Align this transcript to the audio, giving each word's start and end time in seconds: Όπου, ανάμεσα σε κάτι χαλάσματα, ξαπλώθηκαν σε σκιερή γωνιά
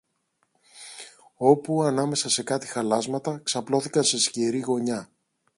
Όπου, 1.35 1.83
ανάμεσα 1.83 2.29
σε 2.29 2.43
κάτι 2.43 2.67
χαλάσματα, 2.67 3.39
ξαπλώθηκαν 3.43 4.03
σε 4.03 4.19
σκιερή 4.19 4.59
γωνιά 4.59 5.09